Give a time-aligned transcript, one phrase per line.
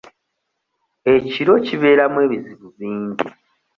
[1.13, 3.25] Ekiro kibeeramu ebizibu bingi.